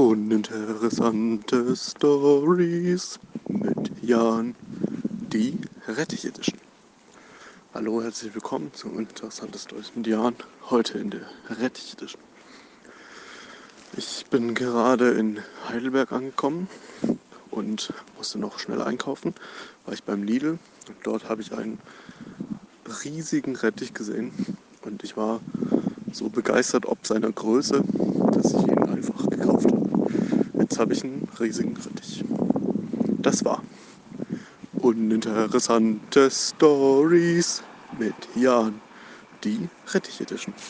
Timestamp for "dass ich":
28.32-28.66